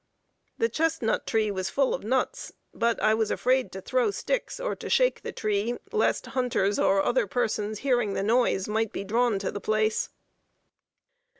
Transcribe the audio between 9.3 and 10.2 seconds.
to the place.